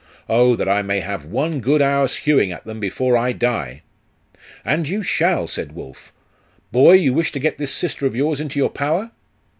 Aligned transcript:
Oh 0.27 0.55
that 0.55 0.67
I 0.67 0.81
may 0.81 0.99
have 1.01 1.25
one 1.25 1.59
good 1.59 1.79
hour's 1.79 2.15
hewing 2.15 2.51
at 2.51 2.65
them 2.65 2.79
before 2.79 3.15
I 3.15 3.33
die!' 3.33 3.83
'And 4.65 4.89
you 4.89 5.03
shall!' 5.03 5.45
said 5.45 5.73
Wulf. 5.75 6.11
'Boy, 6.71 6.93
you 6.93 7.13
wish 7.13 7.31
to 7.33 7.39
get 7.39 7.59
this 7.59 7.71
sister 7.71 8.07
of 8.07 8.15
yours 8.15 8.41
into 8.41 8.57
your 8.57 8.71
power? 8.71 9.11